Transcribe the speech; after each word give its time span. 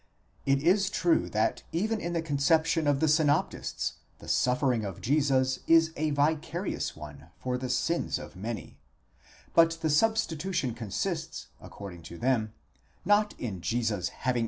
It 0.47 0.63
is 0.63 0.89
true 0.89 1.29
thateven 1.29 1.99
in 1.99 2.13
the 2.13 2.23
conception 2.23 2.87
of 2.87 3.01
the 3.01 3.07
synoptists, 3.07 3.99
the 4.17 4.27
suffering 4.27 4.83
of 4.83 4.99
Jesus 4.99 5.59
is 5.67 5.93
a 5.95 6.09
vicarious 6.09 6.95
one 6.95 7.27
for 7.37 7.55
the 7.55 7.69
sins 7.69 8.17
of 8.17 8.35
many; 8.35 8.79
but 9.53 9.77
the 9.81 9.91
substitution 9.91 10.73
consists, 10.73 11.49
according 11.61 12.01
to 12.09 12.17
them, 12.17 12.51
not 13.05 13.35
in 13.39 13.57
1 13.61 13.83
Orig. 14.25 14.37